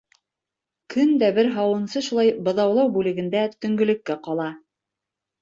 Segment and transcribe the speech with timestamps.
[0.93, 4.51] Көн дә бер һауынсы шулай быҙаулау бүлегендә төнгөлөккә ҡала.